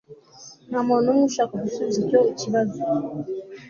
[0.69, 2.79] Nta muntu numwe ushaka gusubiza icyo kibazo